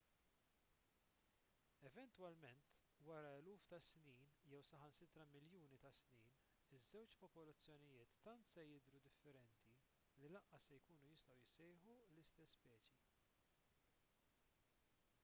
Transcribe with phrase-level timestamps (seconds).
[1.87, 2.63] eventwalment
[3.09, 6.23] wara eluf ta' snin jew saħansitra miljuni ta' snin
[6.77, 9.65] iż-żewġ popolazzjonijiet tant se jidhru differenti
[10.23, 13.05] li lanqas se jkunu jistgħu jissejħu l-istess speċi